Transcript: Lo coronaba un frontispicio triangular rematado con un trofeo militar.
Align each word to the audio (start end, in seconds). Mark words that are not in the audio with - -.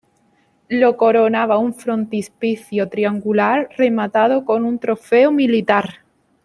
Lo 0.67 0.97
coronaba 0.97 1.59
un 1.59 1.75
frontispicio 1.75 2.89
triangular 2.89 3.69
rematado 3.77 4.45
con 4.45 4.65
un 4.65 4.79
trofeo 4.79 5.31
militar. 5.31 5.97